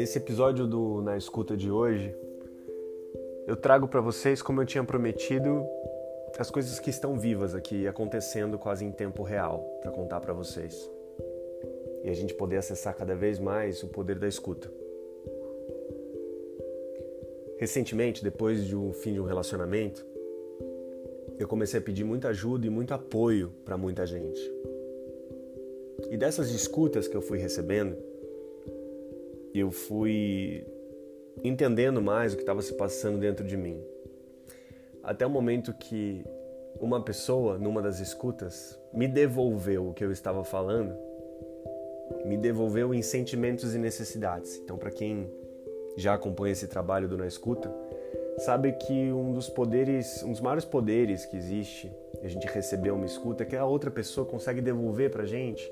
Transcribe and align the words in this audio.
Nesse 0.00 0.16
episódio 0.16 0.66
do 0.66 1.02
Na 1.02 1.18
Escuta 1.18 1.54
de 1.54 1.70
hoje, 1.70 2.16
eu 3.46 3.54
trago 3.54 3.86
para 3.86 4.00
vocês, 4.00 4.40
como 4.40 4.62
eu 4.62 4.64
tinha 4.64 4.82
prometido, 4.82 5.62
as 6.38 6.50
coisas 6.50 6.80
que 6.80 6.88
estão 6.88 7.18
vivas 7.18 7.54
aqui, 7.54 7.86
acontecendo 7.86 8.58
quase 8.58 8.82
em 8.82 8.90
tempo 8.90 9.22
real, 9.22 9.62
para 9.82 9.90
contar 9.90 10.18
para 10.20 10.32
vocês. 10.32 10.90
E 12.02 12.08
a 12.08 12.14
gente 12.14 12.32
poder 12.32 12.56
acessar 12.56 12.96
cada 12.96 13.14
vez 13.14 13.38
mais 13.38 13.82
o 13.82 13.88
poder 13.88 14.18
da 14.18 14.26
escuta. 14.26 14.72
Recentemente, 17.58 18.24
depois 18.24 18.64
de 18.64 18.74
um 18.74 18.94
fim 18.94 19.12
de 19.12 19.20
um 19.20 19.24
relacionamento, 19.24 20.02
eu 21.38 21.46
comecei 21.46 21.78
a 21.78 21.82
pedir 21.82 22.04
muita 22.04 22.28
ajuda 22.28 22.66
e 22.66 22.70
muito 22.70 22.94
apoio 22.94 23.52
para 23.66 23.76
muita 23.76 24.06
gente. 24.06 24.40
E 26.10 26.16
dessas 26.16 26.50
escutas 26.52 27.06
que 27.06 27.14
eu 27.14 27.20
fui 27.20 27.36
recebendo, 27.36 28.08
eu 29.58 29.70
fui 29.70 30.64
entendendo 31.42 32.00
mais 32.00 32.32
o 32.32 32.36
que 32.36 32.42
estava 32.42 32.62
se 32.62 32.74
passando 32.74 33.18
dentro 33.18 33.44
de 33.44 33.56
mim. 33.56 33.82
Até 35.02 35.26
o 35.26 35.30
momento 35.30 35.72
que 35.72 36.24
uma 36.78 37.02
pessoa, 37.02 37.58
numa 37.58 37.82
das 37.82 38.00
escutas, 38.00 38.78
me 38.92 39.08
devolveu 39.08 39.88
o 39.88 39.94
que 39.94 40.04
eu 40.04 40.12
estava 40.12 40.44
falando, 40.44 40.94
me 42.24 42.36
devolveu 42.36 42.94
em 42.94 43.02
sentimentos 43.02 43.74
e 43.74 43.78
necessidades. 43.78 44.56
Então, 44.56 44.76
para 44.76 44.90
quem 44.90 45.30
já 45.96 46.14
acompanha 46.14 46.52
esse 46.52 46.68
trabalho 46.68 47.08
do 47.08 47.16
Na 47.16 47.26
Escuta, 47.26 47.72
sabe 48.38 48.72
que 48.72 49.12
um 49.12 49.32
dos 49.32 49.48
poderes, 49.48 50.22
um 50.22 50.32
dos 50.32 50.40
maiores 50.40 50.64
poderes 50.64 51.24
que 51.26 51.36
existe, 51.36 51.90
a 52.22 52.28
gente 52.28 52.46
receber 52.46 52.90
uma 52.90 53.06
escuta, 53.06 53.42
é 53.42 53.46
que 53.46 53.56
a 53.56 53.64
outra 53.64 53.90
pessoa 53.90 54.26
consegue 54.26 54.60
devolver 54.60 55.10
pra 55.10 55.24
gente 55.24 55.70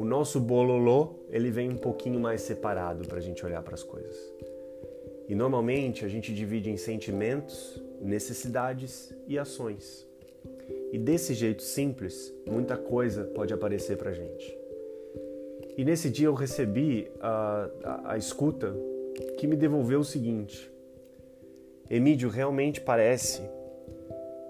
o 0.00 0.04
nosso 0.04 0.40
bololô, 0.40 1.10
ele 1.28 1.50
vem 1.50 1.68
um 1.68 1.76
pouquinho 1.76 2.18
mais 2.18 2.40
separado 2.40 3.06
pra 3.06 3.20
gente 3.20 3.44
olhar 3.44 3.62
para 3.62 3.74
as 3.74 3.82
coisas. 3.82 4.16
E 5.28 5.34
normalmente 5.34 6.06
a 6.06 6.08
gente 6.08 6.32
divide 6.32 6.70
em 6.70 6.78
sentimentos, 6.78 7.78
necessidades 8.00 9.14
e 9.28 9.38
ações. 9.38 10.08
E 10.90 10.96
desse 10.96 11.34
jeito 11.34 11.62
simples, 11.62 12.32
muita 12.48 12.78
coisa 12.78 13.24
pode 13.24 13.52
aparecer 13.52 13.98
pra 13.98 14.10
gente. 14.10 14.58
E 15.76 15.84
nesse 15.84 16.08
dia 16.08 16.28
eu 16.28 16.34
recebi 16.34 17.10
a, 17.20 17.68
a, 17.84 18.12
a 18.14 18.16
escuta 18.16 18.74
que 19.36 19.46
me 19.46 19.54
devolveu 19.54 20.00
o 20.00 20.04
seguinte: 20.04 20.72
Emílio, 21.90 22.30
realmente 22.30 22.80
parece 22.80 23.42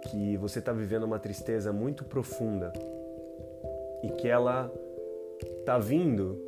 que 0.08 0.36
você 0.36 0.60
está 0.60 0.72
vivendo 0.72 1.02
uma 1.02 1.18
tristeza 1.18 1.72
muito 1.72 2.04
profunda 2.04 2.72
e 4.04 4.10
que 4.10 4.28
ela 4.28 4.72
está 5.46 5.78
vindo 5.78 6.38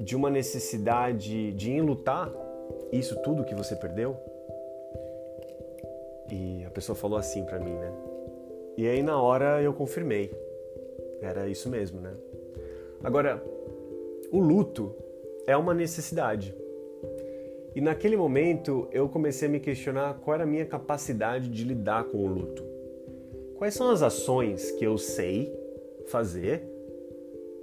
de 0.00 0.16
uma 0.16 0.30
necessidade 0.30 1.52
de 1.52 1.70
enlutar 1.70 2.32
isso 2.92 3.20
tudo 3.22 3.44
que 3.44 3.54
você 3.54 3.76
perdeu? 3.76 4.16
E 6.30 6.64
a 6.64 6.70
pessoa 6.70 6.96
falou 6.96 7.18
assim 7.18 7.44
para 7.44 7.58
mim, 7.58 7.72
né? 7.72 7.92
E 8.76 8.88
aí 8.88 9.02
na 9.02 9.20
hora 9.20 9.60
eu 9.62 9.72
confirmei. 9.72 10.30
Era 11.20 11.48
isso 11.48 11.68
mesmo, 11.68 12.00
né? 12.00 12.14
Agora, 13.02 13.42
o 14.32 14.38
luto 14.38 14.94
é 15.46 15.56
uma 15.56 15.74
necessidade. 15.74 16.54
E 17.74 17.80
naquele 17.80 18.16
momento 18.16 18.88
eu 18.92 19.08
comecei 19.08 19.48
a 19.48 19.50
me 19.50 19.60
questionar 19.60 20.14
qual 20.20 20.34
era 20.34 20.44
a 20.44 20.46
minha 20.46 20.64
capacidade 20.64 21.48
de 21.48 21.64
lidar 21.64 22.04
com 22.04 22.18
o 22.18 22.26
luto. 22.26 22.64
Quais 23.56 23.74
são 23.74 23.90
as 23.90 24.02
ações 24.02 24.70
que 24.72 24.84
eu 24.84 24.96
sei 24.96 25.54
fazer 26.06 26.69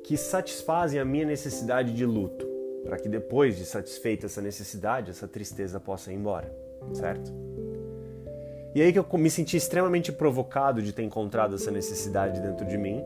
que 0.07 0.15
satisfazem 0.15 1.01
a 1.01 1.03
minha 1.03 1.25
necessidade 1.25 1.91
de 1.91 2.05
luto, 2.05 2.47
para 2.85 2.97
que 2.97 3.09
depois 3.09 3.57
de 3.57 3.65
satisfeita 3.65 4.25
essa 4.25 4.41
necessidade, 4.41 5.11
essa 5.11 5.27
tristeza 5.27 5.81
possa 5.81 6.13
ir 6.13 6.15
embora, 6.15 6.49
certo? 6.93 7.29
E 8.73 8.81
aí 8.81 8.93
que 8.93 8.99
eu 8.99 9.05
me 9.15 9.29
senti 9.29 9.57
extremamente 9.57 10.13
provocado 10.13 10.81
de 10.81 10.93
ter 10.93 11.03
encontrado 11.03 11.55
essa 11.55 11.71
necessidade 11.71 12.39
dentro 12.39 12.65
de 12.65 12.77
mim 12.77 13.03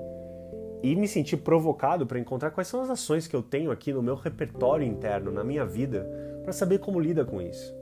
e 0.84 0.96
me 0.96 1.08
senti 1.08 1.36
provocado 1.36 2.06
para 2.06 2.20
encontrar 2.20 2.52
quais 2.52 2.68
são 2.68 2.84
as 2.84 2.90
ações 2.92 3.26
que 3.26 3.36
eu 3.36 3.42
tenho 3.42 3.72
aqui 3.72 3.92
no 3.92 4.04
meu 4.04 4.14
repertório 4.14 4.86
interno, 4.86 5.32
na 5.32 5.44
minha 5.44 5.66
vida, 5.66 6.08
para 6.44 6.54
saber 6.54 6.78
como 6.78 7.00
lida 7.00 7.26
com 7.26 7.42
isso. 7.42 7.76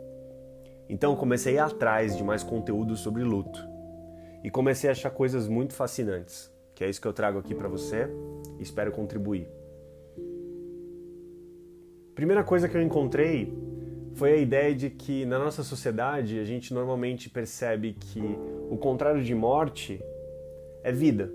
Então 0.88 1.14
comecei 1.18 1.60
a 1.60 1.68
ir 1.68 1.72
atrás 1.72 2.16
de 2.16 2.24
mais 2.24 2.42
conteúdo 2.42 2.96
sobre 2.96 3.26
luto 3.26 3.68
e 4.46 4.50
comecei 4.50 4.90
a 4.90 4.94
achar 4.94 5.10
coisas 5.10 5.46
muito 5.46 5.74
fascinantes, 5.74 6.50
que 6.74 6.86
é 6.86 6.90
isso 6.90 7.02
que 7.02 7.08
eu 7.08 7.12
trago 7.12 7.38
aqui 7.38 7.54
para 7.54 7.68
você 7.68 8.10
espero 8.60 8.92
contribuir. 8.92 9.48
Primeira 12.14 12.44
coisa 12.44 12.68
que 12.68 12.76
eu 12.76 12.82
encontrei 12.82 13.54
foi 14.16 14.34
a 14.34 14.38
ideia 14.38 14.76
de 14.76 14.90
que 14.90 15.26
na 15.26 15.40
nossa 15.40 15.64
sociedade 15.64 16.38
a 16.40 16.44
gente 16.44 16.74
normalmente 16.74 17.30
percebe 17.30 17.94
que 17.94 18.22
o 18.70 18.76
contrário 18.76 19.24
de 19.24 19.34
morte 19.34 20.04
é 20.84 20.92
vida, 20.92 21.32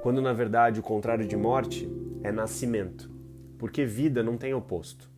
quando 0.00 0.22
na 0.22 0.32
verdade 0.32 0.78
o 0.78 0.82
contrário 0.82 1.26
de 1.26 1.36
morte 1.36 1.90
é 2.22 2.30
nascimento, 2.30 3.10
porque 3.58 3.84
vida 3.84 4.22
não 4.22 4.36
tem 4.36 4.54
oposto. 4.54 5.10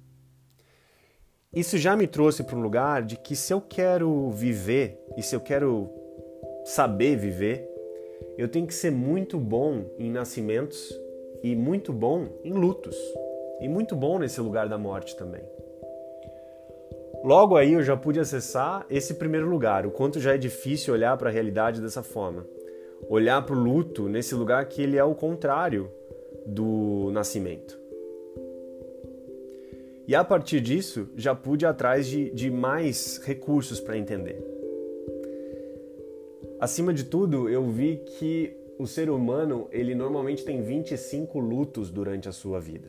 Isso 1.52 1.76
já 1.76 1.94
me 1.94 2.06
trouxe 2.06 2.42
para 2.42 2.56
um 2.56 2.62
lugar 2.62 3.02
de 3.02 3.16
que 3.16 3.36
se 3.36 3.52
eu 3.52 3.60
quero 3.60 4.30
viver 4.30 4.98
e 5.18 5.22
se 5.22 5.36
eu 5.36 5.40
quero 5.40 5.90
saber 6.64 7.16
viver, 7.16 7.68
eu 8.38 8.48
tenho 8.48 8.66
que 8.66 8.72
ser 8.72 8.90
muito 8.90 9.38
bom 9.38 9.84
em 9.98 10.10
nascimentos 10.10 10.98
e 11.42 11.56
muito 11.56 11.92
bom 11.92 12.28
em 12.44 12.52
lutos 12.52 12.96
e 13.60 13.68
muito 13.68 13.96
bom 13.96 14.18
nesse 14.18 14.40
lugar 14.40 14.68
da 14.68 14.78
morte 14.78 15.16
também. 15.16 15.42
Logo 17.24 17.56
aí 17.56 17.74
eu 17.74 17.82
já 17.82 17.96
pude 17.96 18.18
acessar 18.18 18.84
esse 18.90 19.14
primeiro 19.14 19.48
lugar, 19.48 19.86
o 19.86 19.90
quanto 19.90 20.18
já 20.18 20.34
é 20.34 20.38
difícil 20.38 20.92
olhar 20.92 21.16
para 21.16 21.28
a 21.28 21.32
realidade 21.32 21.80
dessa 21.80 22.02
forma. 22.02 22.44
Olhar 23.08 23.44
para 23.44 23.54
o 23.54 23.58
luto 23.58 24.08
nesse 24.08 24.34
lugar 24.34 24.64
que 24.66 24.82
ele 24.82 24.96
é 24.96 25.04
o 25.04 25.14
contrário 25.14 25.90
do 26.46 27.10
nascimento. 27.12 27.78
E 30.06 30.14
a 30.16 30.24
partir 30.24 30.60
disso, 30.60 31.08
já 31.16 31.34
pude 31.34 31.64
ir 31.64 31.68
atrás 31.68 32.08
de, 32.08 32.30
de 32.30 32.50
mais 32.50 33.18
recursos 33.24 33.80
para 33.80 33.96
entender. 33.96 34.44
Acima 36.60 36.92
de 36.92 37.04
tudo, 37.04 37.48
eu 37.48 37.64
vi 37.68 37.98
que 38.18 38.56
o 38.78 38.86
ser 38.86 39.10
humano, 39.10 39.68
ele 39.70 39.94
normalmente 39.94 40.44
tem 40.44 40.62
25 40.62 41.38
lutos 41.38 41.90
durante 41.90 42.28
a 42.28 42.32
sua 42.32 42.58
vida. 42.58 42.88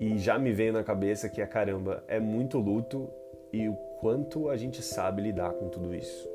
E 0.00 0.18
já 0.18 0.38
me 0.38 0.52
veio 0.52 0.72
na 0.72 0.82
cabeça 0.82 1.28
que, 1.28 1.42
a 1.42 1.46
caramba, 1.46 2.02
é 2.08 2.18
muito 2.18 2.58
luto 2.58 3.08
e 3.52 3.68
o 3.68 3.74
quanto 4.00 4.48
a 4.48 4.56
gente 4.56 4.82
sabe 4.82 5.22
lidar 5.22 5.52
com 5.52 5.68
tudo 5.68 5.94
isso. 5.94 6.28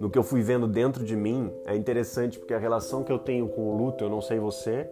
No 0.00 0.08
que 0.08 0.18
eu 0.18 0.22
fui 0.22 0.40
vendo 0.40 0.66
dentro 0.66 1.04
de 1.04 1.14
mim, 1.14 1.52
é 1.66 1.76
interessante 1.76 2.38
porque 2.38 2.54
a 2.54 2.58
relação 2.58 3.04
que 3.04 3.12
eu 3.12 3.18
tenho 3.18 3.48
com 3.48 3.68
o 3.68 3.76
luto, 3.76 4.02
eu 4.02 4.08
não 4.08 4.22
sei 4.22 4.38
você, 4.38 4.88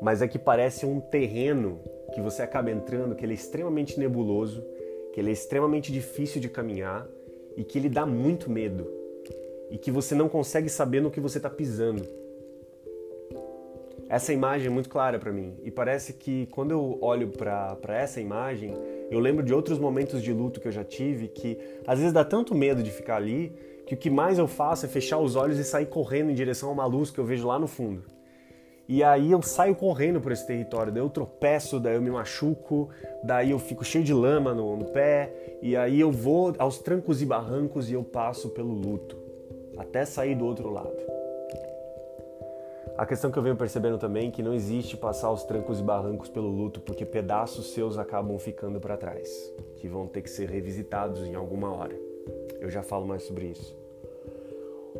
mas 0.00 0.22
é 0.22 0.28
que 0.28 0.38
parece 0.38 0.86
um 0.86 1.00
terreno 1.00 1.80
que 2.14 2.20
você 2.20 2.42
acaba 2.42 2.70
entrando, 2.70 3.14
que 3.14 3.24
ele 3.24 3.32
é 3.32 3.34
extremamente 3.34 3.98
nebuloso, 3.98 4.64
que 5.12 5.20
ele 5.20 5.30
é 5.30 5.32
extremamente 5.32 5.90
difícil 5.90 6.40
de 6.40 6.48
caminhar 6.48 7.06
e 7.56 7.64
que 7.64 7.78
ele 7.78 7.88
dá 7.88 8.06
muito 8.06 8.48
medo 8.48 8.97
e 9.70 9.78
que 9.78 9.90
você 9.90 10.14
não 10.14 10.28
consegue 10.28 10.68
saber 10.68 11.00
no 11.00 11.10
que 11.10 11.20
você 11.20 11.38
está 11.38 11.50
pisando. 11.50 12.04
Essa 14.08 14.32
imagem 14.32 14.68
é 14.68 14.70
muito 14.70 14.88
clara 14.88 15.18
para 15.18 15.30
mim 15.30 15.54
e 15.62 15.70
parece 15.70 16.14
que 16.14 16.46
quando 16.46 16.70
eu 16.70 16.98
olho 17.02 17.28
para 17.28 17.76
essa 17.88 18.20
imagem, 18.20 18.74
eu 19.10 19.20
lembro 19.20 19.44
de 19.44 19.52
outros 19.52 19.78
momentos 19.78 20.22
de 20.22 20.32
luto 20.32 20.60
que 20.60 20.68
eu 20.68 20.72
já 20.72 20.82
tive 20.82 21.28
que 21.28 21.58
às 21.86 21.98
vezes 21.98 22.12
dá 22.12 22.24
tanto 22.24 22.54
medo 22.54 22.82
de 22.82 22.90
ficar 22.90 23.16
ali 23.16 23.52
que 23.86 23.94
o 23.94 23.96
que 23.98 24.08
mais 24.08 24.38
eu 24.38 24.48
faço 24.48 24.86
é 24.86 24.88
fechar 24.88 25.18
os 25.18 25.36
olhos 25.36 25.58
e 25.58 25.64
sair 25.64 25.86
correndo 25.86 26.30
em 26.30 26.34
direção 26.34 26.70
a 26.70 26.72
uma 26.72 26.86
luz 26.86 27.10
que 27.10 27.18
eu 27.18 27.24
vejo 27.24 27.46
lá 27.46 27.58
no 27.58 27.66
fundo. 27.66 28.02
E 28.88 29.04
aí 29.04 29.30
eu 29.30 29.42
saio 29.42 29.74
correndo 29.74 30.18
por 30.18 30.32
esse 30.32 30.46
território, 30.46 30.90
daí 30.90 31.02
eu 31.02 31.10
tropeço, 31.10 31.78
daí 31.78 31.96
eu 31.96 32.00
me 32.00 32.10
machuco, 32.10 32.88
daí 33.22 33.50
eu 33.50 33.58
fico 33.58 33.84
cheio 33.84 34.02
de 34.02 34.14
lama 34.14 34.54
no, 34.54 34.78
no 34.78 34.86
pé, 34.86 35.58
e 35.60 35.76
aí 35.76 36.00
eu 36.00 36.10
vou 36.10 36.54
aos 36.58 36.78
trancos 36.78 37.20
e 37.20 37.26
barrancos 37.26 37.90
e 37.90 37.92
eu 37.92 38.02
passo 38.02 38.48
pelo 38.48 38.72
luto, 38.72 39.17
até 39.78 40.04
sair 40.04 40.34
do 40.34 40.44
outro 40.44 40.70
lado. 40.70 40.96
A 42.96 43.06
questão 43.06 43.30
que 43.30 43.38
eu 43.38 43.42
venho 43.42 43.56
percebendo 43.56 43.96
também 43.96 44.28
é 44.28 44.30
que 44.30 44.42
não 44.42 44.52
existe 44.52 44.96
passar 44.96 45.30
os 45.30 45.44
trancos 45.44 45.78
e 45.78 45.82
barrancos 45.82 46.28
pelo 46.28 46.48
luto, 46.48 46.80
porque 46.80 47.04
pedaços 47.04 47.72
seus 47.72 47.96
acabam 47.96 48.36
ficando 48.38 48.80
para 48.80 48.96
trás, 48.96 49.30
que 49.76 49.86
vão 49.86 50.06
ter 50.08 50.22
que 50.22 50.30
ser 50.30 50.50
revisitados 50.50 51.22
em 51.24 51.34
alguma 51.34 51.72
hora. 51.72 51.94
Eu 52.60 52.68
já 52.68 52.82
falo 52.82 53.06
mais 53.06 53.22
sobre 53.22 53.46
isso. 53.46 53.76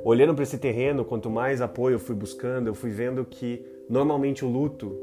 Olhando 0.05 0.35
para 0.35 0.45
esse 0.45 0.59
terreno, 0.59 1.05
quanto 1.05 1.29
mais 1.29 1.61
apoio 1.61 1.97
eu 1.97 1.99
fui 1.99 2.15
buscando, 2.15 2.69
eu 2.69 2.75
fui 2.75 2.91
vendo 2.91 3.25
que 3.25 3.79
Normalmente 3.89 4.45
o 4.45 4.49
luto 4.49 4.95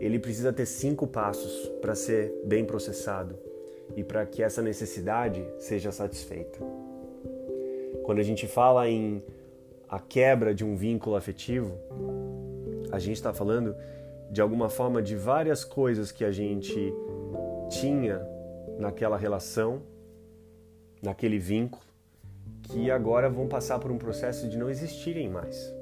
ele 0.00 0.18
precisa 0.18 0.52
ter 0.52 0.66
cinco 0.66 1.06
passos 1.06 1.68
para 1.80 1.94
ser 1.94 2.34
bem 2.44 2.64
processado 2.64 3.36
e 3.96 4.02
para 4.02 4.26
que 4.26 4.42
essa 4.42 4.60
necessidade 4.60 5.46
seja 5.58 5.92
satisfeita. 5.92 6.58
Quando 8.04 8.18
a 8.18 8.22
gente 8.22 8.46
fala 8.46 8.88
em 8.88 9.22
a 9.88 9.98
quebra 9.98 10.54
de 10.54 10.64
um 10.64 10.74
vínculo 10.74 11.16
afetivo, 11.16 11.76
a 12.90 12.98
gente 12.98 13.16
está 13.16 13.32
falando 13.32 13.74
de 14.30 14.40
alguma 14.40 14.68
forma 14.68 15.02
de 15.02 15.14
várias 15.14 15.64
coisas 15.64 16.10
que 16.10 16.24
a 16.24 16.32
gente 16.32 16.92
tinha 17.68 18.20
naquela 18.78 19.16
relação, 19.16 19.82
naquele 21.02 21.38
vínculo, 21.38 21.84
que 22.62 22.90
agora 22.90 23.28
vão 23.28 23.46
passar 23.48 23.78
por 23.78 23.90
um 23.90 23.98
processo 23.98 24.48
de 24.48 24.56
não 24.56 24.70
existirem 24.70 25.28
mais. 25.28 25.72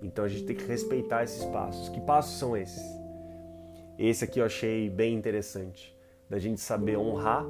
Então 0.00 0.24
a 0.24 0.28
gente 0.28 0.44
tem 0.44 0.54
que 0.54 0.64
respeitar 0.64 1.24
esses 1.24 1.44
passos. 1.46 1.88
Que 1.88 2.00
passos 2.00 2.38
são 2.38 2.56
esses? 2.56 2.84
Esse 3.98 4.24
aqui 4.24 4.40
eu 4.40 4.44
achei 4.44 4.90
bem 4.90 5.14
interessante, 5.14 5.96
da 6.28 6.38
gente 6.38 6.60
saber 6.60 6.98
honrar, 6.98 7.44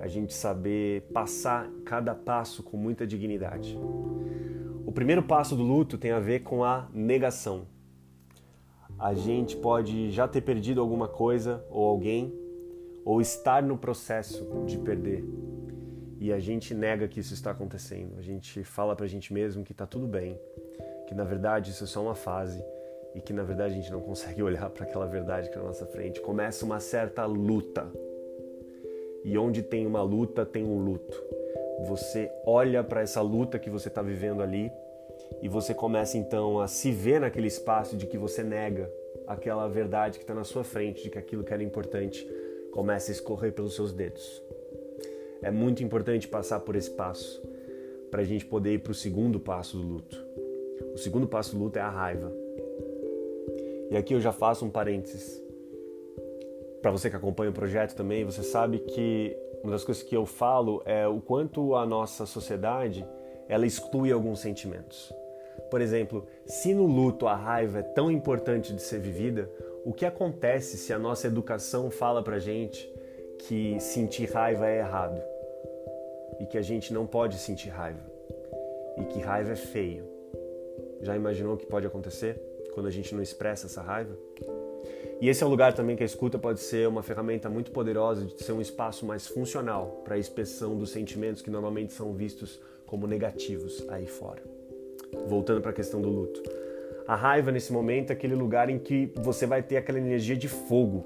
a 0.00 0.06
gente 0.06 0.32
saber 0.32 1.02
passar 1.12 1.70
cada 1.84 2.14
passo 2.14 2.62
com 2.62 2.76
muita 2.76 3.06
dignidade. 3.06 3.78
O 4.86 4.92
primeiro 4.92 5.22
passo 5.22 5.54
do 5.54 5.62
luto 5.62 5.98
tem 5.98 6.12
a 6.12 6.20
ver 6.20 6.40
com 6.40 6.64
a 6.64 6.88
negação. 6.92 7.66
A 8.98 9.14
gente 9.14 9.56
pode 9.56 10.10
já 10.10 10.26
ter 10.26 10.40
perdido 10.40 10.80
alguma 10.80 11.06
coisa 11.06 11.64
ou 11.70 11.84
alguém, 11.86 12.34
ou 13.04 13.20
estar 13.20 13.62
no 13.62 13.76
processo 13.76 14.44
de 14.66 14.78
perder. 14.78 15.24
E 16.18 16.32
a 16.32 16.40
gente 16.40 16.74
nega 16.74 17.06
que 17.06 17.20
isso 17.20 17.32
está 17.32 17.52
acontecendo. 17.52 18.18
A 18.18 18.22
gente 18.22 18.64
fala 18.64 18.96
pra 18.96 19.06
gente 19.06 19.32
mesmo 19.32 19.62
que 19.62 19.72
tá 19.72 19.86
tudo 19.86 20.06
bem, 20.06 20.38
que 21.06 21.14
na 21.14 21.22
verdade 21.22 21.70
isso 21.70 21.84
é 21.84 21.86
só 21.86 22.02
uma 22.02 22.14
fase 22.14 22.62
e 23.14 23.20
que 23.20 23.32
na 23.32 23.42
verdade 23.42 23.74
a 23.74 23.76
gente 23.76 23.90
não 23.92 24.00
consegue 24.00 24.42
olhar 24.42 24.68
para 24.70 24.84
aquela 24.84 25.06
verdade 25.06 25.48
que 25.48 25.54
é 25.54 25.58
na 25.58 25.66
nossa 25.66 25.86
frente. 25.86 26.20
Começa 26.20 26.64
uma 26.64 26.80
certa 26.80 27.24
luta. 27.24 27.86
E 29.24 29.36
onde 29.36 29.62
tem 29.62 29.86
uma 29.86 30.02
luta, 30.02 30.44
tem 30.46 30.64
um 30.64 30.78
luto. 30.78 31.22
Você 31.86 32.30
olha 32.44 32.82
para 32.82 33.02
essa 33.02 33.20
luta 33.20 33.58
que 33.58 33.70
você 33.70 33.88
está 33.88 34.02
vivendo 34.02 34.42
ali 34.42 34.72
e 35.40 35.48
você 35.48 35.74
começa 35.74 36.16
então 36.18 36.60
a 36.60 36.66
se 36.66 36.90
ver 36.90 37.20
naquele 37.20 37.46
espaço 37.46 37.96
de 37.96 38.06
que 38.06 38.18
você 38.18 38.42
nega 38.42 38.90
aquela 39.26 39.68
verdade 39.68 40.18
que 40.18 40.24
está 40.24 40.34
na 40.34 40.44
sua 40.44 40.64
frente, 40.64 41.02
de 41.04 41.10
que 41.10 41.18
aquilo 41.18 41.44
que 41.44 41.52
era 41.52 41.62
importante 41.62 42.26
começa 42.72 43.10
a 43.10 43.12
escorrer 43.12 43.52
pelos 43.52 43.74
seus 43.74 43.92
dedos. 43.92 44.42
É 45.42 45.50
muito 45.50 45.84
importante 45.84 46.26
passar 46.26 46.60
por 46.60 46.74
esse 46.74 46.90
passo 46.90 47.40
para 48.10 48.22
a 48.22 48.24
gente 48.24 48.44
poder 48.44 48.74
ir 48.74 48.78
para 48.78 48.92
o 48.92 48.94
segundo 48.94 49.38
passo 49.38 49.76
do 49.76 49.82
luto. 49.82 50.26
O 50.94 50.98
segundo 50.98 51.28
passo 51.28 51.54
do 51.54 51.62
luto 51.62 51.78
é 51.78 51.82
a 51.82 51.90
raiva. 51.90 52.32
E 53.90 53.96
aqui 53.96 54.14
eu 54.14 54.20
já 54.20 54.32
faço 54.32 54.64
um 54.64 54.70
parênteses. 54.70 55.42
Para 56.82 56.90
você 56.90 57.10
que 57.10 57.16
acompanha 57.16 57.50
o 57.50 57.54
projeto 57.54 57.94
também, 57.94 58.24
você 58.24 58.42
sabe 58.42 58.78
que 58.78 59.36
uma 59.62 59.72
das 59.72 59.84
coisas 59.84 60.02
que 60.02 60.16
eu 60.16 60.24
falo 60.24 60.82
é 60.84 61.06
o 61.06 61.20
quanto 61.20 61.74
a 61.74 61.84
nossa 61.84 62.24
sociedade 62.26 63.06
ela 63.48 63.66
exclui 63.66 64.12
alguns 64.12 64.40
sentimentos. 64.40 65.12
Por 65.70 65.80
exemplo, 65.80 66.26
se 66.46 66.72
no 66.72 66.86
luto 66.86 67.26
a 67.26 67.34
raiva 67.34 67.80
é 67.80 67.82
tão 67.82 68.10
importante 68.10 68.72
de 68.72 68.80
ser 68.80 69.00
vivida, 69.00 69.50
o 69.84 69.92
que 69.92 70.06
acontece 70.06 70.76
se 70.76 70.92
a 70.92 70.98
nossa 70.98 71.26
educação 71.26 71.90
fala 71.90 72.22
pra 72.22 72.38
gente 72.38 72.88
que 73.40 73.78
sentir 73.80 74.30
raiva 74.30 74.68
é 74.68 74.78
errado 74.78 75.20
e 76.38 76.46
que 76.46 76.58
a 76.58 76.62
gente 76.62 76.92
não 76.92 77.06
pode 77.06 77.38
sentir 77.38 77.70
raiva 77.70 78.04
e 78.98 79.04
que 79.04 79.20
raiva 79.20 79.52
é 79.52 79.56
feio? 79.56 80.06
Já 81.00 81.16
imaginou 81.16 81.54
o 81.54 81.56
que 81.56 81.66
pode 81.66 81.86
acontecer? 81.86 82.48
quando 82.78 82.86
a 82.86 82.92
gente 82.92 83.12
não 83.12 83.20
expressa 83.20 83.66
essa 83.66 83.82
raiva. 83.82 84.16
E 85.20 85.28
esse 85.28 85.42
é 85.42 85.46
um 85.46 85.50
lugar 85.50 85.72
também 85.72 85.96
que 85.96 86.02
a 86.04 86.06
escuta 86.06 86.38
pode 86.38 86.60
ser 86.60 86.86
uma 86.86 87.02
ferramenta 87.02 87.50
muito 87.50 87.72
poderosa 87.72 88.24
de 88.24 88.40
ser 88.42 88.52
um 88.52 88.60
espaço 88.60 89.04
mais 89.04 89.26
funcional 89.26 90.00
para 90.04 90.14
a 90.14 90.18
expressão 90.18 90.76
dos 90.76 90.90
sentimentos 90.90 91.42
que 91.42 91.50
normalmente 91.50 91.92
são 91.92 92.12
vistos 92.12 92.60
como 92.86 93.04
negativos 93.04 93.84
aí 93.88 94.06
fora. 94.06 94.40
Voltando 95.26 95.60
para 95.60 95.72
a 95.72 95.74
questão 95.74 96.00
do 96.00 96.08
luto. 96.08 96.40
A 97.06 97.16
raiva 97.16 97.50
nesse 97.50 97.72
momento 97.72 98.10
é 98.10 98.12
aquele 98.12 98.36
lugar 98.36 98.70
em 98.70 98.78
que 98.78 99.12
você 99.16 99.44
vai 99.44 99.60
ter 99.60 99.76
aquela 99.76 99.98
energia 99.98 100.36
de 100.36 100.46
fogo, 100.46 101.04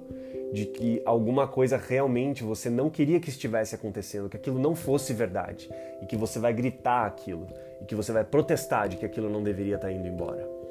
de 0.53 0.67
que 0.67 1.01
alguma 1.07 1.49
coisa 1.49 1.79
realmente 1.79 2.45
você 2.45 2.69
não 2.69 2.91
queria 2.91 3.19
que 3.19 3.31
estivesse 3.31 3.75
acontecendo, 3.75 4.29
que 4.29 4.37
aquilo 4.37 4.59
não 4.59 4.75
fosse 4.75 5.15
verdade, 5.15 5.71
e 6.03 6.07
que 6.07 6.17
você 6.17 6.39
vai 6.39 6.53
gritar 6.53 7.07
aquilo, 7.07 7.47
e 7.81 7.85
que 7.87 7.95
você 7.95 8.13
vai 8.13 8.25
protestar 8.25 8.89
de 8.89 8.99
que 8.99 9.07
aquilo 9.07 9.31
não 9.31 9.43
deveria 9.43 9.77
estar 9.77 9.91
indo 9.91 10.07
embora 10.07 10.63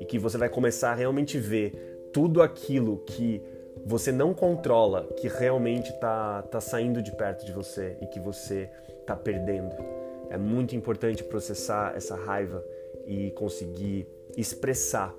e 0.00 0.04
que 0.06 0.18
você 0.18 0.38
vai 0.38 0.48
começar 0.48 0.92
a 0.92 0.94
realmente 0.94 1.38
ver 1.38 1.89
tudo 2.12 2.42
aquilo 2.42 2.98
que 2.98 3.42
você 3.84 4.12
não 4.12 4.34
controla, 4.34 5.04
que 5.16 5.28
realmente 5.28 5.90
está 5.90 6.42
tá 6.42 6.60
saindo 6.60 7.02
de 7.02 7.12
perto 7.12 7.44
de 7.44 7.52
você 7.52 7.96
e 8.00 8.06
que 8.06 8.20
você 8.20 8.68
está 9.00 9.16
perdendo. 9.16 9.74
É 10.28 10.36
muito 10.36 10.76
importante 10.76 11.24
processar 11.24 11.94
essa 11.96 12.14
raiva 12.14 12.64
e 13.06 13.30
conseguir 13.32 14.06
expressar 14.36 15.14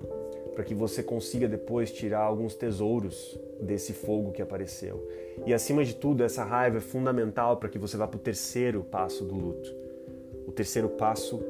para 0.54 0.64
que 0.64 0.74
você 0.74 1.02
consiga 1.02 1.48
depois 1.48 1.90
tirar 1.90 2.20
alguns 2.20 2.54
tesouros 2.54 3.38
desse 3.60 3.92
fogo 3.92 4.32
que 4.32 4.42
apareceu. 4.42 5.06
E 5.46 5.52
acima 5.52 5.84
de 5.84 5.94
tudo, 5.94 6.22
essa 6.22 6.44
raiva 6.44 6.78
é 6.78 6.80
fundamental 6.80 7.56
para 7.56 7.68
que 7.68 7.78
você 7.78 7.96
vá 7.96 8.06
para 8.06 8.18
o 8.18 8.20
terceiro 8.20 8.82
passo 8.84 9.24
do 9.24 9.34
luto. 9.34 9.74
O 10.46 10.52
terceiro 10.52 10.90
passo 10.90 11.42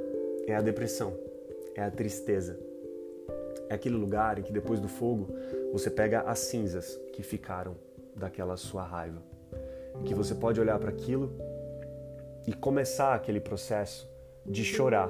é 0.47 0.55
a 0.55 0.61
depressão, 0.61 1.15
é 1.75 1.83
a 1.83 1.91
tristeza 1.91 2.72
é 3.73 3.75
aquele 3.75 3.97
lugar 3.97 4.39
em 4.39 4.43
que 4.43 4.53
depois 4.53 4.79
do 4.79 4.89
fogo 4.89 5.35
você 5.73 5.91
pega 5.91 6.21
as 6.21 6.39
cinzas 6.41 7.01
que 7.13 7.23
ficaram 7.23 7.75
daquela 8.15 8.57
sua 8.57 8.85
raiva. 8.85 9.23
E 10.01 10.05
que 10.05 10.15
você 10.15 10.35
pode 10.35 10.61
olhar 10.61 10.79
para 10.79 10.91
aquilo 10.91 11.33
e 12.47 12.53
começar 12.53 13.15
aquele 13.15 13.41
processo 13.41 14.11
de 14.45 14.63
chorar. 14.63 15.09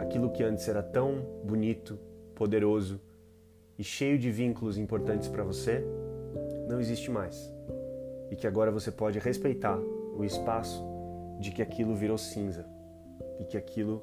Aquilo 0.00 0.30
que 0.30 0.42
antes 0.42 0.68
era 0.68 0.82
tão 0.82 1.24
bonito, 1.44 1.96
poderoso 2.34 3.00
e 3.78 3.84
cheio 3.84 4.18
de 4.18 4.30
vínculos 4.30 4.76
importantes 4.76 5.28
para 5.28 5.44
você, 5.44 5.84
não 6.68 6.80
existe 6.80 7.12
mais. 7.12 7.52
E 8.28 8.34
que 8.34 8.46
agora 8.46 8.72
você 8.72 8.90
pode 8.90 9.20
respeitar 9.20 9.78
o 9.78 10.24
espaço 10.24 10.84
de 11.38 11.52
que 11.52 11.62
aquilo 11.62 11.94
virou 11.94 12.18
cinza 12.18 12.66
e 13.38 13.44
que 13.44 13.56
aquilo 13.56 14.02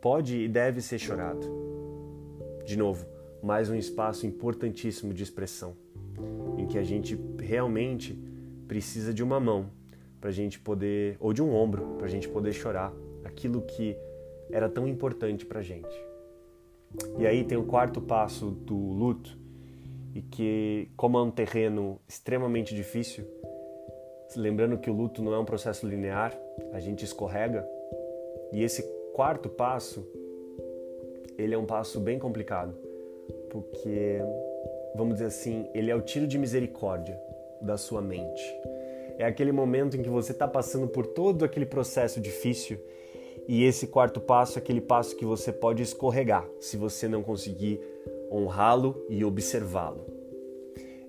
pode 0.00 0.38
e 0.38 0.48
deve 0.48 0.80
ser 0.80 0.98
chorado. 0.98 1.46
De 2.64 2.76
novo, 2.76 3.17
mais 3.42 3.70
um 3.70 3.74
espaço 3.74 4.26
importantíssimo 4.26 5.14
de 5.14 5.22
expressão, 5.22 5.76
em 6.56 6.66
que 6.66 6.76
a 6.76 6.82
gente 6.82 7.18
realmente 7.40 8.18
precisa 8.66 9.14
de 9.14 9.22
uma 9.22 9.38
mão 9.38 9.70
para 10.20 10.30
a 10.30 10.32
gente 10.32 10.58
poder, 10.58 11.16
ou 11.20 11.32
de 11.32 11.42
um 11.42 11.54
ombro, 11.54 11.94
para 11.96 12.06
a 12.06 12.10
gente 12.10 12.28
poder 12.28 12.52
chorar 12.52 12.92
aquilo 13.24 13.62
que 13.62 13.96
era 14.50 14.68
tão 14.68 14.88
importante 14.88 15.46
para 15.46 15.60
a 15.60 15.62
gente. 15.62 15.88
E 17.18 17.26
aí 17.26 17.44
tem 17.44 17.56
o 17.56 17.64
quarto 17.64 18.00
passo 18.00 18.50
do 18.50 18.76
luto, 18.76 19.38
e 20.14 20.22
que, 20.22 20.88
como 20.96 21.16
é 21.16 21.22
um 21.22 21.30
terreno 21.30 22.00
extremamente 22.08 22.74
difícil, 22.74 23.24
lembrando 24.34 24.78
que 24.78 24.90
o 24.90 24.92
luto 24.92 25.22
não 25.22 25.32
é 25.32 25.38
um 25.38 25.44
processo 25.44 25.86
linear, 25.86 26.36
a 26.72 26.80
gente 26.80 27.04
escorrega, 27.04 27.66
e 28.52 28.62
esse 28.64 28.82
quarto 29.14 29.48
passo, 29.48 30.04
ele 31.36 31.54
é 31.54 31.58
um 31.58 31.66
passo 31.66 32.00
bem 32.00 32.18
complicado 32.18 32.87
porque, 33.50 34.20
vamos 34.94 35.14
dizer 35.14 35.26
assim, 35.26 35.68
ele 35.74 35.90
é 35.90 35.94
o 35.94 36.00
tiro 36.00 36.26
de 36.26 36.38
misericórdia 36.38 37.18
da 37.60 37.76
sua 37.76 38.00
mente. 38.00 38.42
É 39.18 39.24
aquele 39.24 39.50
momento 39.50 39.96
em 39.96 40.02
que 40.02 40.08
você 40.08 40.32
está 40.32 40.46
passando 40.46 40.86
por 40.86 41.06
todo 41.06 41.44
aquele 41.44 41.66
processo 41.66 42.20
difícil 42.20 42.78
e 43.48 43.64
esse 43.64 43.86
quarto 43.86 44.20
passo 44.20 44.58
é 44.58 44.62
aquele 44.62 44.80
passo 44.80 45.16
que 45.16 45.24
você 45.24 45.50
pode 45.50 45.82
escorregar 45.82 46.46
se 46.60 46.76
você 46.76 47.08
não 47.08 47.22
conseguir 47.22 47.80
honrá-lo 48.30 49.04
e 49.08 49.24
observá-lo. 49.24 50.04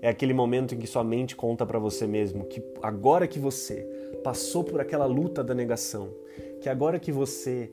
É 0.01 0.08
aquele 0.08 0.34
momento 0.34 0.74
em 0.74 0.77
que 0.77 0.88
sua 0.88 1.03
mente 1.03 1.36
conta 1.36 1.65
para 1.65 1.77
você 1.77 2.08
mesmo 2.08 2.46
que 2.46 2.63
agora 2.81 3.27
que 3.27 3.38
você 3.38 3.86
passou 4.24 4.63
por 4.63 4.79
aquela 4.79 5.05
luta 5.05 5.43
da 5.43 5.53
negação, 5.53 6.10
que 6.62 6.69
agora 6.69 6.98
que 6.98 7.12
você 7.12 7.69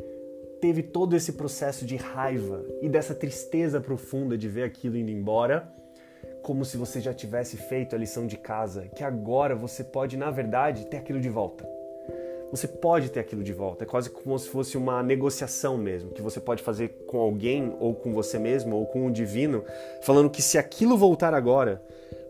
teve 0.61 0.83
todo 0.83 1.15
esse 1.15 1.33
processo 1.33 1.85
de 1.85 1.97
raiva 1.97 2.65
e 2.81 2.89
dessa 2.89 3.15
tristeza 3.15 3.81
profunda 3.81 4.37
de 4.37 4.49
ver 4.49 4.65
aquilo 4.65 4.97
indo 4.97 5.11
embora, 5.11 5.73
como 6.43 6.65
se 6.65 6.77
você 6.77 7.01
já 7.01 7.13
tivesse 7.13 7.57
feito 7.57 7.95
a 7.95 7.99
lição 7.99 8.27
de 8.27 8.37
casa, 8.37 8.89
que 8.89 9.03
agora 9.03 9.55
você 9.55 9.83
pode, 9.83 10.17
na 10.17 10.31
verdade, 10.31 10.87
ter 10.87 10.99
aquilo 10.99 11.21
de 11.21 11.29
volta. 11.29 11.75
Você 12.50 12.69
pode 12.69 13.11
ter 13.11 13.21
aquilo 13.21 13.43
de 13.43 13.53
volta, 13.53 13.85
é 13.85 13.87
quase 13.87 14.09
como 14.09 14.38
se 14.38 14.49
fosse 14.49 14.76
uma 14.76 15.03
negociação 15.03 15.76
mesmo, 15.76 16.11
que 16.11 16.23
você 16.23 16.38
pode 16.38 16.62
fazer 16.62 16.88
com 17.07 17.19
alguém, 17.19 17.75
ou 17.81 17.95
com 17.95 18.12
você 18.12 18.38
mesmo, 18.38 18.76
ou 18.76 18.87
com 18.87 19.07
o 19.07 19.11
divino, 19.11 19.65
falando 20.03 20.31
que 20.31 20.41
se 20.41 20.57
aquilo 20.57 20.97
voltar 20.97 21.35
agora, 21.35 21.83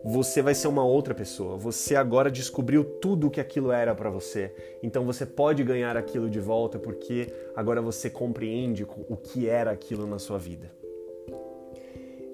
você 0.03 0.41
vai 0.41 0.55
ser 0.55 0.67
uma 0.67 0.83
outra 0.83 1.13
pessoa. 1.13 1.57
Você 1.57 1.95
agora 1.95 2.31
descobriu 2.31 2.83
tudo 2.83 3.27
o 3.27 3.29
que 3.29 3.41
aquilo 3.41 3.71
era 3.71 3.93
para 3.93 4.09
você. 4.09 4.53
Então 4.81 5.05
você 5.05 5.25
pode 5.25 5.63
ganhar 5.63 5.95
aquilo 5.95 6.29
de 6.29 6.39
volta 6.39 6.79
porque 6.79 7.31
agora 7.55 7.81
você 7.81 8.09
compreende 8.09 8.83
o 8.83 9.17
que 9.17 9.47
era 9.47 9.71
aquilo 9.71 10.07
na 10.07 10.17
sua 10.17 10.37
vida. 10.37 10.71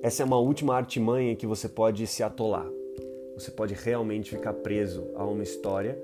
Essa 0.01 0.21
é 0.21 0.25
uma 0.25 0.37
última 0.37 0.75
artimanha 0.75 1.35
que 1.35 1.47
você 1.47 1.67
pode 1.67 2.05
se 2.07 2.23
atolar. 2.23 2.67
Você 3.35 3.49
pode 3.49 3.73
realmente 3.73 4.31
ficar 4.31 4.53
preso 4.53 5.09
a 5.15 5.25
uma 5.25 5.43
história 5.43 5.97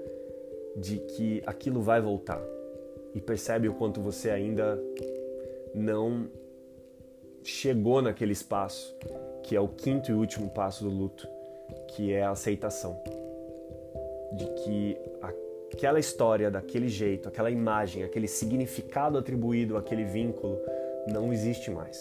de 0.75 0.97
que 0.97 1.43
aquilo 1.45 1.81
vai 1.81 2.01
voltar. 2.01 2.41
E 3.13 3.21
percebe 3.21 3.67
o 3.67 3.73
quanto 3.73 4.01
você 4.01 4.29
ainda 4.29 4.79
não 5.73 6.27
chegou 7.43 8.01
naquele 8.01 8.33
espaço, 8.33 8.95
que 9.43 9.55
é 9.55 9.59
o 9.59 9.67
quinto 9.67 10.11
e 10.11 10.13
último 10.13 10.49
passo 10.49 10.83
do 10.83 10.89
luto 10.89 11.27
que 11.88 12.13
é 12.13 12.23
a 12.23 12.31
aceitação. 12.31 13.01
de 14.31 14.45
que 14.45 14.97
aquela 15.73 15.99
história 15.99 16.51
daquele 16.51 16.88
jeito, 16.88 17.27
aquela 17.27 17.49
imagem, 17.49 18.03
aquele 18.03 18.27
significado 18.27 19.17
atribuído 19.17 19.75
àquele 19.75 20.05
vínculo 20.05 20.61
não 21.11 21.33
existe 21.33 21.71
mais. 21.71 21.99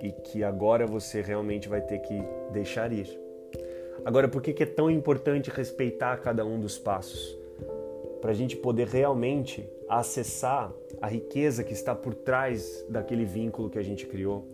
E 0.00 0.12
que 0.12 0.42
agora 0.42 0.86
você 0.86 1.20
realmente 1.20 1.68
vai 1.68 1.82
ter 1.82 1.98
que 1.98 2.22
deixar 2.52 2.90
ir. 2.90 3.20
Agora, 4.02 4.28
por 4.28 4.40
que 4.40 4.62
é 4.62 4.66
tão 4.66 4.90
importante 4.90 5.50
respeitar 5.50 6.16
cada 6.22 6.42
um 6.44 6.58
dos 6.58 6.78
passos? 6.78 7.36
Para 8.20 8.30
a 8.30 8.34
gente 8.34 8.56
poder 8.56 8.88
realmente 8.88 9.68
acessar 9.88 10.72
a 11.00 11.06
riqueza 11.06 11.62
que 11.62 11.72
está 11.72 11.94
por 11.94 12.14
trás 12.14 12.84
daquele 12.88 13.24
vínculo 13.24 13.70
que 13.70 13.78
a 13.78 13.82
gente 13.82 14.06
criou 14.06 14.48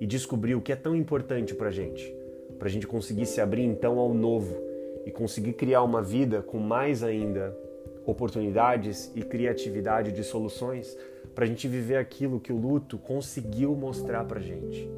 e 0.00 0.06
descobrir 0.06 0.54
o 0.54 0.60
que 0.60 0.72
é 0.72 0.76
tão 0.76 0.94
importante 0.94 1.54
para 1.54 1.68
a 1.68 1.72
gente, 1.72 2.14
para 2.58 2.68
a 2.68 2.70
gente 2.70 2.86
conseguir 2.86 3.26
se 3.26 3.40
abrir 3.40 3.64
então 3.64 3.98
ao 3.98 4.14
novo 4.14 4.56
e 5.04 5.10
conseguir 5.10 5.54
criar 5.54 5.82
uma 5.82 6.02
vida 6.02 6.42
com 6.42 6.58
mais 6.58 7.02
ainda 7.02 7.56
oportunidades 8.06 9.10
e 9.14 9.22
criatividade 9.22 10.12
de 10.12 10.24
soluções 10.24 10.96
para 11.34 11.44
a 11.44 11.46
gente 11.46 11.68
viver 11.68 11.96
aquilo 11.96 12.40
que 12.40 12.52
o 12.52 12.56
luto 12.56 12.98
conseguiu 12.98 13.74
mostrar 13.74 14.24
para 14.24 14.38
a 14.38 14.42
gente. 14.42 14.90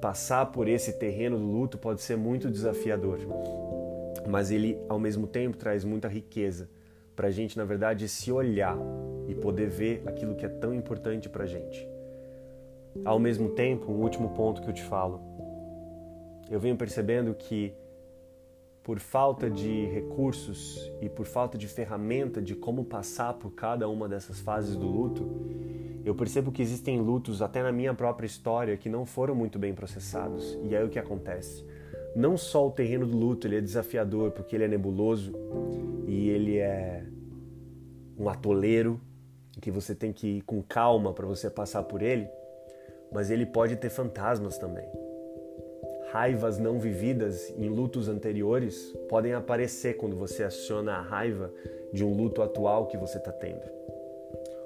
Passar 0.00 0.46
por 0.46 0.66
esse 0.66 0.94
terreno 0.94 1.38
do 1.38 1.44
luto 1.44 1.76
pode 1.76 2.00
ser 2.00 2.16
muito 2.16 2.50
desafiador, 2.50 3.18
mas 4.26 4.50
ele 4.50 4.78
ao 4.88 4.98
mesmo 4.98 5.26
tempo 5.26 5.56
traz 5.56 5.84
muita 5.84 6.08
riqueza 6.08 6.68
para 7.14 7.28
a 7.28 7.30
gente, 7.30 7.56
na 7.56 7.64
verdade, 7.64 8.08
se 8.08 8.32
olhar 8.32 8.76
e 9.28 9.34
poder 9.34 9.68
ver 9.68 10.02
aquilo 10.06 10.34
que 10.34 10.44
é 10.44 10.48
tão 10.48 10.74
importante 10.74 11.28
para 11.28 11.44
a 11.44 11.46
gente. 11.46 11.88
Ao 13.04 13.18
mesmo 13.18 13.50
tempo, 13.50 13.90
um 13.92 14.02
último 14.02 14.30
ponto 14.30 14.60
que 14.62 14.68
eu 14.68 14.74
te 14.74 14.82
falo, 14.82 15.20
eu 16.50 16.58
venho 16.58 16.76
percebendo 16.76 17.32
que 17.34 17.72
por 18.82 18.98
falta 18.98 19.48
de 19.48 19.86
recursos 19.86 20.90
e 21.00 21.08
por 21.08 21.26
falta 21.26 21.56
de 21.56 21.68
ferramenta 21.68 22.40
de 22.42 22.56
como 22.56 22.84
passar 22.84 23.34
por 23.34 23.52
cada 23.52 23.88
uma 23.88 24.08
dessas 24.08 24.40
fases 24.40 24.74
do 24.74 24.86
luto, 24.86 25.28
eu 26.04 26.14
percebo 26.14 26.50
que 26.50 26.62
existem 26.62 26.98
lutos 26.98 27.42
até 27.42 27.62
na 27.62 27.70
minha 27.70 27.94
própria 27.94 28.26
história 28.26 28.76
que 28.76 28.88
não 28.88 29.04
foram 29.04 29.34
muito 29.34 29.58
bem 29.58 29.74
processados. 29.74 30.58
E 30.64 30.74
aí 30.74 30.84
o 30.84 30.88
que 30.88 30.98
acontece? 30.98 31.64
Não 32.14 32.36
só 32.36 32.66
o 32.66 32.70
terreno 32.70 33.06
do 33.06 33.16
luto 33.16 33.46
ele 33.46 33.56
é 33.56 33.60
desafiador 33.60 34.30
porque 34.32 34.56
ele 34.56 34.64
é 34.64 34.68
nebuloso 34.68 35.32
e 36.06 36.28
ele 36.28 36.58
é 36.58 37.04
um 38.18 38.28
atoleiro 38.28 39.00
que 39.60 39.70
você 39.70 39.94
tem 39.94 40.12
que 40.12 40.38
ir 40.38 40.42
com 40.42 40.62
calma 40.62 41.12
para 41.12 41.26
você 41.26 41.50
passar 41.50 41.82
por 41.82 42.02
ele, 42.02 42.28
mas 43.12 43.30
ele 43.30 43.46
pode 43.46 43.76
ter 43.76 43.90
fantasmas 43.90 44.58
também 44.58 44.88
raivas 46.10 46.58
não 46.58 46.78
vividas 46.78 47.54
em 47.56 47.68
lutos 47.68 48.08
anteriores 48.08 48.92
podem 49.08 49.32
aparecer 49.32 49.96
quando 49.96 50.16
você 50.16 50.42
aciona 50.42 50.94
a 50.94 51.00
raiva 51.00 51.52
de 51.92 52.04
um 52.04 52.12
luto 52.12 52.42
atual 52.42 52.86
que 52.86 52.96
você 52.96 53.18
está 53.18 53.30
tendo. 53.30 53.62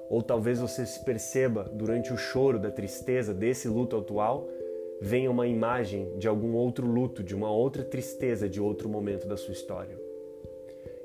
Ou 0.09 0.23
talvez 0.23 0.59
você 0.59 0.85
se 0.85 1.03
perceba 1.03 1.69
durante 1.71 2.11
o 2.11 2.17
choro 2.17 2.59
da 2.59 2.71
tristeza 2.71 3.33
desse 3.33 3.67
luto 3.67 3.95
atual, 3.95 4.47
venha 5.01 5.29
uma 5.29 5.47
imagem 5.47 6.17
de 6.17 6.27
algum 6.27 6.53
outro 6.55 6.87
luto, 6.87 7.23
de 7.23 7.35
uma 7.35 7.51
outra 7.51 7.83
tristeza 7.83 8.47
de 8.47 8.61
outro 8.61 8.87
momento 8.89 9.27
da 9.27 9.37
sua 9.37 9.53
história. 9.53 9.99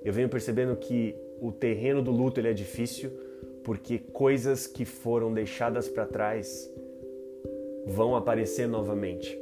Eu 0.05 0.13
venho 0.13 0.29
percebendo 0.29 0.77
que 0.77 1.15
o 1.41 1.53
terreno 1.53 2.03
do 2.03 2.11
luto 2.11 2.41
ele 2.41 2.49
é 2.49 2.53
difícil 2.53 3.11
porque 3.65 3.99
coisas 3.99 4.67
que 4.67 4.85
foram 4.85 5.33
deixadas 5.33 5.89
para 5.89 6.07
trás 6.07 6.71
vão 7.87 8.15
aparecer 8.15 8.67
novamente 8.67 9.39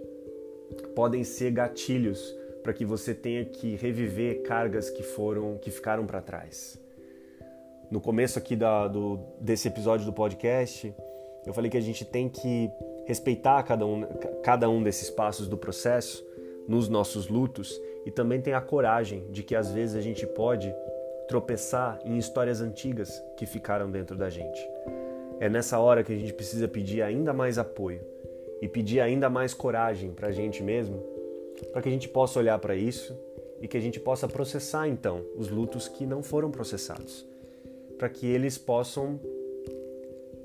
podem 0.95 1.25
ser 1.25 1.51
gatilhos 1.51 2.37
para 2.63 2.73
que 2.73 2.85
você 2.85 3.15
tenha 3.15 3.45
que 3.45 3.77
reviver 3.77 4.43
cargas 4.43 4.91
que 4.91 5.03
foram 5.03 5.57
que 5.59 5.71
ficaram 5.71 6.07
para 6.07 6.21
trás. 6.21 6.79
No 7.91 8.01
começo 8.01 8.39
aqui 8.39 8.55
da, 8.55 8.87
do, 8.87 9.19
desse 9.41 9.69
episódio 9.69 10.05
do 10.05 10.13
podcast, 10.13 10.93
eu 11.47 11.55
falei 11.55 11.71
que 11.71 11.77
a 11.77 11.81
gente 11.81 12.05
tem 12.05 12.29
que 12.29 12.71
respeitar 13.09 13.63
cada 13.63 13.87
um, 13.87 14.03
cada 14.43 14.69
um 14.69 14.83
desses 14.83 15.09
passos 15.09 15.49
do 15.49 15.57
processo 15.57 16.23
nos 16.69 16.91
nossos 16.91 17.27
lutos 17.27 17.81
e 18.05 18.11
também 18.11 18.39
tem 18.39 18.53
a 18.53 18.61
coragem 18.61 19.25
de 19.31 19.43
que 19.43 19.57
às 19.57 19.73
vezes 19.73 19.97
a 19.97 20.03
gente 20.03 20.27
pode 20.27 20.71
tropeçar 21.27 21.99
em 22.05 22.19
histórias 22.19 22.61
antigas 22.61 23.11
que 23.35 23.47
ficaram 23.47 23.91
dentro 23.91 24.15
da 24.15 24.29
gente. 24.29 24.61
É 25.41 25.49
nessa 25.49 25.79
hora 25.79 26.05
que 26.05 26.13
a 26.13 26.17
gente 26.17 26.35
precisa 26.35 26.69
pedir 26.69 27.01
ainda 27.01 27.33
mais 27.33 27.57
apoio 27.57 28.03
e 28.61 28.69
pedir 28.69 29.01
ainda 29.01 29.31
mais 29.31 29.55
coragem 29.55 30.11
para 30.11 30.29
a 30.29 30.33
gente 30.33 30.63
mesmo, 30.63 31.03
para 31.73 31.81
que 31.81 31.89
a 31.89 31.93
gente 31.93 32.11
possa 32.11 32.39
olhar 32.39 32.59
para 32.59 32.77
isso 32.77 33.19
e 33.59 33.67
que 33.67 33.79
a 33.79 33.81
gente 33.81 33.99
possa 33.99 34.29
processar 34.29 34.87
então 34.87 35.25
os 35.35 35.49
lutos 35.49 35.89
que 35.89 36.05
não 36.05 36.23
foram 36.23 36.51
processados, 36.51 37.27
para 37.97 38.11
que 38.11 38.27
eles 38.27 38.59
possam 38.59 39.19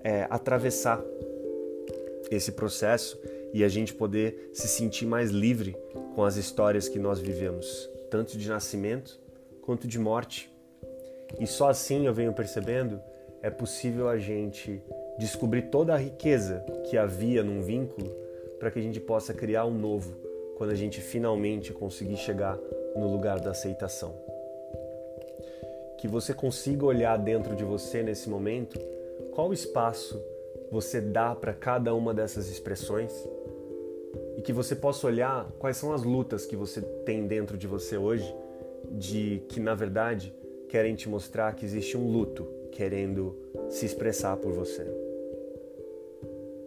é, 0.02 0.26
atravessar 0.30 1.04
esse 2.36 2.52
processo 2.52 3.20
e 3.54 3.64
a 3.64 3.68
gente 3.68 3.94
poder 3.94 4.50
se 4.54 4.68
sentir 4.68 5.06
mais 5.06 5.30
livre 5.30 5.76
com 6.16 6.24
as 6.24 6.36
histórias 6.36 6.90
que 6.90 7.00
nós 7.00 7.20
vivemos, 7.20 7.90
tanto 8.10 8.38
de 8.38 8.50
nascimento 8.50 9.20
quanto 9.62 9.88
de 9.88 10.00
morte. 10.00 10.52
E 11.40 11.48
só 11.48 11.70
assim 11.70 12.06
eu 12.06 12.14
venho 12.14 12.34
percebendo 12.34 13.00
é 13.42 13.50
possível 13.50 14.08
a 14.08 14.18
gente 14.18 14.82
descobrir 15.18 15.64
toda 15.64 15.94
a 15.94 15.98
riqueza 15.98 16.66
que 16.90 16.98
havia 16.98 17.44
num 17.44 17.62
vínculo 17.62 18.10
para 18.58 18.72
que 18.72 18.80
a 18.80 18.82
gente 18.82 19.00
possa 19.00 19.34
criar 19.34 19.66
um 19.66 19.78
novo 19.78 20.16
quando 20.58 20.70
a 20.70 20.76
gente 20.76 21.02
finalmente 21.02 21.74
conseguir 21.74 22.18
chegar 22.18 22.58
no 22.96 23.12
lugar 23.12 23.40
da 23.40 23.52
aceitação. 23.52 24.16
Que 25.98 26.08
você 26.08 26.34
consiga 26.34 26.86
olhar 26.86 27.18
dentro 27.18 27.56
de 27.56 27.64
você 27.64 28.02
nesse 28.02 28.30
momento 28.30 28.80
qual 29.34 29.52
espaço 29.52 30.22
você 30.74 31.00
dá 31.00 31.36
para 31.36 31.54
cada 31.54 31.94
uma 31.94 32.16
dessas 32.16 32.50
expressões 32.50 33.14
e 34.36 34.42
que 34.42 34.52
você 34.52 34.76
possa 34.76 35.06
olhar 35.06 35.52
quais 35.60 35.78
são 35.78 35.94
as 35.94 36.02
lutas 36.02 36.48
que 36.48 36.56
você 36.56 36.82
tem 37.06 37.28
dentro 37.28 37.56
de 37.56 37.68
você 37.68 37.96
hoje, 37.96 38.36
de 38.90 39.44
que 39.50 39.60
na 39.60 39.76
verdade 39.76 40.34
querem 40.68 40.96
te 40.96 41.08
mostrar 41.08 41.54
que 41.54 41.64
existe 41.64 41.96
um 41.96 42.12
luto 42.12 42.48
querendo 42.72 43.38
se 43.70 43.86
expressar 43.86 44.36
por 44.38 44.52
você. 44.52 44.84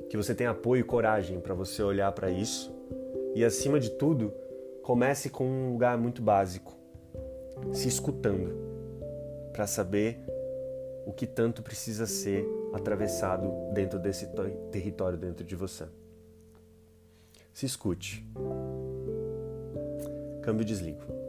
Que 0.09 0.17
você 0.17 0.37
tenha 0.37 0.51
apoio 0.51 0.83
e 0.83 0.85
coragem 0.85 1.41
para 1.41 1.53
você 1.53 1.83
olhar 1.83 2.13
para 2.13 2.31
isso 2.31 2.73
e, 3.35 3.45
acima 3.45 3.81
de 3.81 3.91
tudo, 3.91 4.33
comece 4.85 5.29
com 5.29 5.45
um 5.45 5.73
lugar 5.73 5.99
muito 5.99 6.23
básico, 6.23 6.77
se 7.73 7.89
escutando, 7.89 8.55
para 9.53 9.67
saber 9.67 10.21
o 11.05 11.13
que 11.13 11.27
tanto 11.27 11.61
precisa 11.61 12.07
ser 12.07 12.47
atravessado 12.76 13.50
dentro 13.73 13.99
desse 13.99 14.28
território 14.71 15.18
dentro 15.18 15.45
de 15.45 15.56
você. 15.56 15.87
Se 17.52 17.66
escute. 17.66 18.25
Câmbio 20.42 20.64
desligo. 20.64 21.25